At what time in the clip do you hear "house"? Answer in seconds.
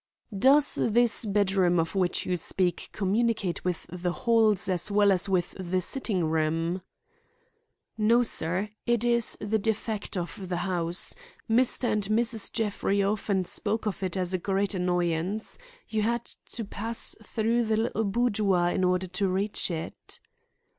10.65-11.13